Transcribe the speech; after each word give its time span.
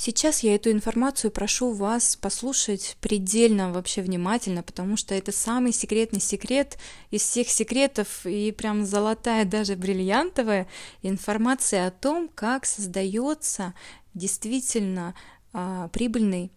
Сейчас 0.00 0.44
я 0.44 0.54
эту 0.54 0.70
информацию 0.70 1.32
прошу 1.32 1.72
вас 1.72 2.14
послушать 2.14 2.96
предельно 3.00 3.72
вообще 3.72 4.00
внимательно, 4.00 4.62
потому 4.62 4.96
что 4.96 5.12
это 5.12 5.32
самый 5.32 5.72
секретный 5.72 6.20
секрет 6.20 6.78
из 7.10 7.22
всех 7.22 7.48
секретов 7.48 8.24
и 8.24 8.52
прям 8.52 8.86
золотая, 8.86 9.44
даже 9.44 9.74
бриллиантовая 9.74 10.68
информация 11.02 11.88
о 11.88 11.90
том, 11.90 12.30
как 12.32 12.64
создается 12.64 13.74
действительно 14.14 15.16
а, 15.52 15.88
прибыльный 15.88 16.52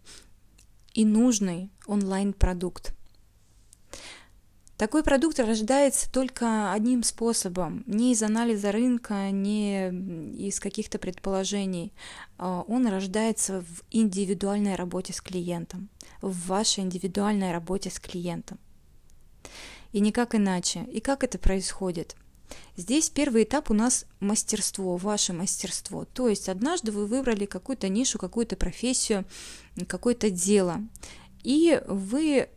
и 0.93 1.03
нужный 1.03 1.71
онлайн-продукт. 1.87 2.93
Такой 4.81 5.03
продукт 5.03 5.39
рождается 5.39 6.11
только 6.11 6.73
одним 6.73 7.03
способом, 7.03 7.83
не 7.85 8.13
из 8.13 8.23
анализа 8.23 8.71
рынка, 8.71 9.29
не 9.29 9.89
из 10.47 10.59
каких-то 10.59 10.97
предположений. 10.97 11.93
А, 12.39 12.63
он 12.67 12.87
рождается 12.87 13.61
в 13.61 13.83
индивидуальной 13.91 14.73
работе 14.73 15.13
с 15.13 15.21
клиентом, 15.21 15.89
в 16.23 16.47
вашей 16.47 16.83
индивидуальной 16.83 17.51
работе 17.51 17.91
с 17.91 17.99
клиентом. 17.99 18.57
И 19.91 19.99
никак 19.99 20.33
иначе. 20.33 20.87
И 20.91 20.99
как 20.99 21.23
это 21.23 21.37
происходит? 21.37 22.15
Здесь 22.75 23.11
первый 23.11 23.43
этап 23.43 23.69
у 23.69 23.75
нас 23.75 24.07
мастерство, 24.19 24.97
ваше 24.97 25.31
мастерство. 25.31 26.05
То 26.05 26.27
есть 26.27 26.49
однажды 26.49 26.91
вы 26.91 27.05
выбрали 27.05 27.45
какую-то 27.45 27.87
нишу, 27.87 28.17
какую-то 28.17 28.55
профессию, 28.55 29.25
какое-то 29.87 30.31
дело. 30.31 30.81
И 31.43 31.79
вы 31.85 32.49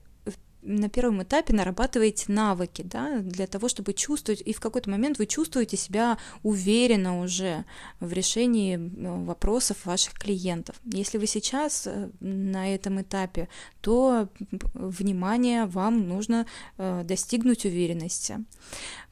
на 0.65 0.89
первом 0.89 1.23
этапе 1.23 1.53
нарабатываете 1.53 2.33
навыки, 2.33 2.83
да, 2.83 3.19
для 3.19 3.47
того, 3.47 3.69
чтобы 3.69 3.93
чувствовать, 3.93 4.43
и 4.45 4.53
в 4.53 4.61
какой-то 4.61 4.91
момент 4.91 5.19
вы 5.19 5.27
чувствуете 5.27 5.77
себя 5.77 6.19
уверенно 6.43 7.21
уже 7.21 7.65
в 8.01 8.13
решении 8.13 8.77
э, 8.77 9.25
вопросов 9.25 9.85
ваших 9.85 10.15
клиентов. 10.15 10.77
Если 10.85 11.19
вы 11.19 11.27
сейчас 11.27 11.87
э, 11.87 12.11
на 12.21 12.75
этом 12.75 13.03
этапе, 13.03 13.49
то, 13.81 14.29
внимание, 14.75 15.67
вам 15.67 16.09
нужно 16.09 16.47
э, 16.79 17.03
достигнуть 17.05 17.67
уверенности. 17.67 18.45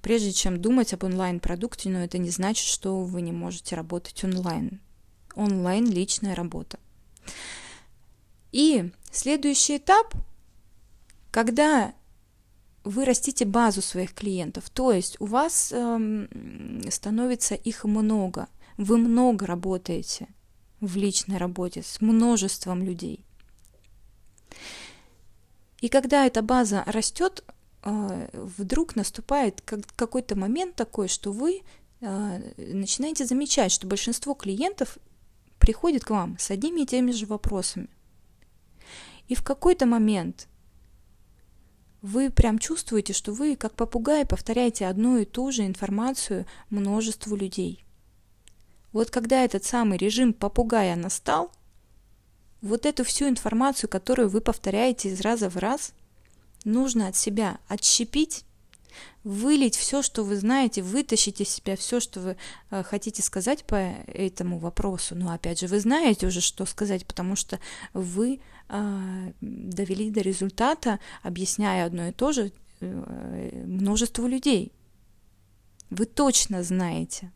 Прежде 0.00 0.32
чем 0.32 0.60
думать 0.60 0.94
об 0.94 1.04
онлайн-продукте, 1.04 1.90
но 1.90 2.02
это 2.02 2.18
не 2.18 2.30
значит, 2.30 2.66
что 2.66 3.02
вы 3.02 3.20
не 3.20 3.32
можете 3.32 3.76
работать 3.76 4.24
онлайн. 4.24 4.80
Онлайн– 5.34 5.86
личная 5.90 6.34
работа. 6.34 6.78
И 8.52 8.90
следующий 9.10 9.76
этап– 9.76 10.14
когда 11.32 11.94
вы 12.84 13.04
растите 13.04 13.44
базу 13.44 13.82
своих 13.82 14.14
клиентов, 14.14 14.70
то 14.70 14.92
есть 14.92 15.16
у 15.18 15.26
вас 15.26 15.72
эм, 15.72 16.28
становится 16.90 17.54
их 17.54 17.84
много, 17.84 18.48
вы 18.76 18.98
много 18.98 19.46
работаете 19.46 20.28
в 20.80 20.96
личной 20.96 21.38
работе 21.38 21.82
с 21.82 22.00
множеством 22.00 22.82
людей. 22.82 23.24
И 25.80 25.88
когда 25.88 26.26
эта 26.26 26.42
база 26.42 26.84
растет, 26.86 27.44
э, 27.82 28.28
вдруг 28.34 28.94
наступает 28.94 29.62
какой-то 29.62 30.36
момент 30.36 30.76
такой, 30.76 31.08
что 31.08 31.32
вы 31.32 31.62
э, 32.00 32.52
начинаете 32.58 33.24
замечать, 33.24 33.72
что 33.72 33.86
большинство 33.86 34.34
клиентов 34.34 34.98
приходит 35.58 36.04
к 36.04 36.10
вам 36.10 36.36
с 36.38 36.50
одними 36.50 36.82
и 36.82 36.86
теми 36.86 37.10
же 37.12 37.24
вопросами. 37.24 37.88
И 39.28 39.34
в 39.34 39.42
какой-то 39.42 39.86
момент 39.86 40.48
вы 42.02 42.30
прям 42.30 42.58
чувствуете, 42.58 43.12
что 43.12 43.32
вы, 43.32 43.56
как 43.56 43.74
попугай, 43.74 44.26
повторяете 44.26 44.86
одну 44.86 45.18
и 45.18 45.24
ту 45.24 45.52
же 45.52 45.64
информацию 45.64 46.46
множеству 46.68 47.36
людей. 47.36 47.84
Вот 48.92 49.10
когда 49.10 49.44
этот 49.44 49.64
самый 49.64 49.96
режим 49.96 50.32
попугая 50.32 50.96
настал, 50.96 51.52
вот 52.60 52.86
эту 52.86 53.04
всю 53.04 53.28
информацию, 53.28 53.88
которую 53.88 54.28
вы 54.28 54.40
повторяете 54.40 55.10
из 55.10 55.20
раза 55.20 55.48
в 55.48 55.56
раз, 55.56 55.94
нужно 56.64 57.08
от 57.08 57.16
себя 57.16 57.58
отщепить, 57.68 58.44
вылить 59.24 59.76
все, 59.76 60.02
что 60.02 60.24
вы 60.24 60.36
знаете, 60.36 60.82
вытащить 60.82 61.40
из 61.40 61.48
себя 61.48 61.76
все, 61.76 62.00
что 62.00 62.20
вы 62.20 62.36
э, 62.70 62.82
хотите 62.82 63.22
сказать 63.22 63.64
по 63.64 63.74
этому 63.74 64.58
вопросу. 64.58 65.14
Но 65.14 65.32
опять 65.32 65.60
же, 65.60 65.66
вы 65.66 65.80
знаете 65.80 66.26
уже, 66.26 66.40
что 66.40 66.66
сказать, 66.66 67.06
потому 67.06 67.36
что 67.36 67.58
вы 67.92 68.40
э, 68.68 69.32
довели 69.40 70.10
до 70.10 70.20
результата, 70.20 70.98
объясняя 71.22 71.86
одно 71.86 72.08
и 72.08 72.12
то 72.12 72.32
же 72.32 72.52
э, 72.80 73.64
множеству 73.66 74.26
людей. 74.26 74.72
Вы 75.90 76.06
точно 76.06 76.62
знаете. 76.62 77.32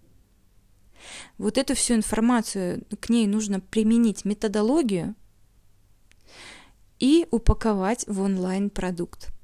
Вот 1.38 1.58
эту 1.58 1.74
всю 1.74 1.94
информацию, 1.94 2.82
к 3.00 3.10
ней 3.10 3.26
нужно 3.26 3.60
применить 3.60 4.24
методологию 4.24 5.14
и 6.98 7.26
упаковать 7.30 8.04
в 8.06 8.20
онлайн-продукт. 8.20 9.35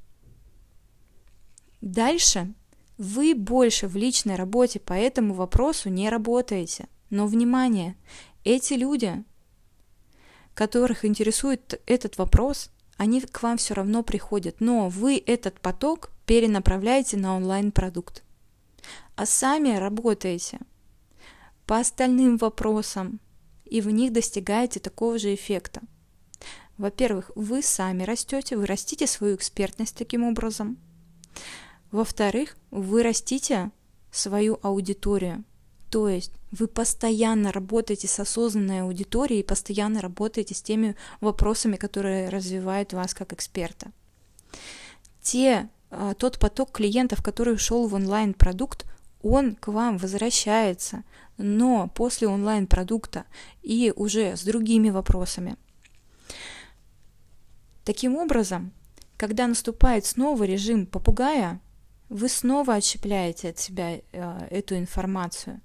Дальше 1.82 2.54
вы 2.97 3.34
больше 3.34 3.88
в 3.88 3.97
личной 3.97 4.37
работе 4.37 4.78
по 4.78 4.93
этому 4.93 5.34
вопросу 5.34 5.91
не 5.91 6.09
работаете. 6.09 6.88
Но 7.10 7.26
внимание, 7.26 7.97
эти 8.44 8.75
люди, 8.75 9.25
которых 10.54 11.04
интересует 11.04 11.82
этот 11.87 12.19
вопрос, 12.19 12.70
они 12.97 13.20
к 13.20 13.43
вам 13.43 13.56
все 13.56 13.75
равно 13.75 14.04
приходят, 14.04 14.60
но 14.60 14.88
вы 14.88 15.20
этот 15.26 15.60
поток 15.60 16.10
перенаправляете 16.25 17.16
на 17.16 17.37
онлайн-продукт. 17.37 18.22
А 19.16 19.26
сами 19.26 19.76
работаете 19.76 20.60
по 21.66 21.78
остальным 21.78 22.37
вопросам, 22.37 23.19
и 23.64 23.81
в 23.81 23.91
них 23.91 24.12
достигаете 24.12 24.78
такого 24.78 25.19
же 25.19 25.34
эффекта. 25.34 25.81
Во-первых, 26.78 27.32
вы 27.34 27.60
сами 27.60 28.04
растете, 28.04 28.56
вы 28.56 28.66
растите 28.66 29.09
свою 29.09 29.34
экспертность 29.34 29.97
таким 29.97 30.22
образом– 30.22 30.78
во-вторых, 31.92 32.56
вы 32.70 33.03
растите 33.03 33.70
свою 34.10 34.58
аудиторию. 34.62 35.44
То 35.91 36.08
есть 36.08 36.32
вы 36.50 36.66
постоянно 36.66 37.53
работаете 37.53 38.08
с 38.08 38.19
осознанной 38.19 38.80
аудиторией 38.80 39.41
и 39.41 39.47
постоянно 39.47 40.00
работаете 40.00 40.54
с 40.54 40.62
теми 40.62 40.97
вопросами, 41.20 41.76
которые 41.76 42.31
развивают 42.31 42.94
вас 42.94 43.12
как 43.12 43.34
эксперта. 43.34 43.92
Те, 45.20 45.69
а, 45.91 46.14
тот 46.14 46.38
поток 46.38 46.72
клиентов, 46.72 47.22
который 47.22 47.54
ушел 47.54 47.86
в 47.86 47.94
онлайн-продукт, 47.94 48.86
он 49.22 49.54
к 49.54 49.69
вам 49.69 49.98
возвращается, 49.98 51.04
но 51.36 51.88
после 51.94 52.26
онлайн-продукта 52.26 53.25
и 53.62 53.92
уже 53.94 54.36
с 54.36 54.44
другими 54.44 54.88
вопросами. 54.88 55.56
Таким 57.84 58.16
образом, 58.16 58.72
когда 59.19 59.47
наступает 59.47 60.06
снова 60.06 60.44
режим 60.44 60.86
попугая, 60.86 61.60
вы 62.12 62.28
снова 62.28 62.75
отщепляете 62.75 63.49
от 63.49 63.59
себя 63.59 63.97
э, 63.97 64.03
эту 64.50 64.77
информацию. 64.77 65.61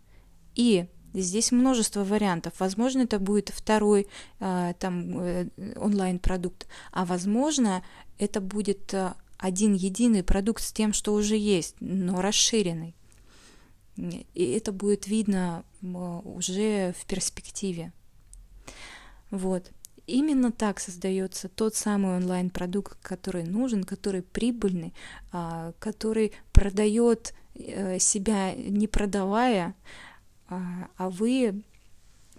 И 0.56 0.88
здесь 1.14 1.52
множество 1.52 2.04
вариантов. 2.06 2.54
Возможно, 2.60 3.02
это 3.02 3.20
будет 3.20 3.50
второй 3.50 4.08
э, 4.40 4.74
там 4.80 5.20
э, 5.20 5.50
онлайн-продукт, 5.76 6.68
а 6.92 7.06
возможно, 7.06 7.84
это 8.18 8.40
будет 8.40 8.94
э, 8.94 9.14
один 9.38 9.74
единый 9.74 10.24
продукт 10.24 10.64
с 10.64 10.72
тем, 10.72 10.94
что 10.94 11.14
уже 11.14 11.36
есть, 11.36 11.76
но 11.82 12.22
расширенный. 12.22 12.96
И 13.98 14.46
это 14.52 14.72
будет 14.72 15.08
видно 15.08 15.66
уже 15.82 16.94
в 16.98 17.06
перспективе. 17.08 17.92
Вот. 19.32 19.72
Именно 20.08 20.54
так 20.54 20.80
создается 20.80 21.50
тот 21.50 21.76
самый 21.76 22.16
онлайн-продукт, 22.16 22.98
который 23.02 23.44
нужен, 23.44 23.84
который 23.84 24.22
прибыльный, 24.22 24.94
а, 25.34 25.74
который 25.80 26.32
продает 26.54 27.34
э, 27.56 28.00
себя 28.00 28.56
не 28.56 28.88
продавая, 28.88 29.76
а, 30.48 30.90
а 30.96 31.10
вы, 31.10 31.62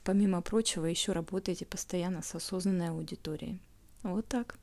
помимо 0.03 0.41
прочего, 0.41 0.87
еще 0.87 1.13
работаете 1.13 1.67
постоянно 1.67 2.23
с 2.23 2.35
осознанной 2.35 2.89
аудиторией. 2.89 3.61
Вот 4.03 4.27
так. 4.27 4.57